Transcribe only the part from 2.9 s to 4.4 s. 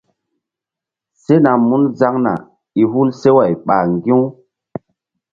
hul seway ɓ ŋgi̧-u.